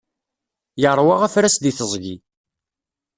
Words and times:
Yeṛwa 0.81 1.15
afras 1.25 1.55
di 1.63 1.71
teẓgi. 1.77 2.15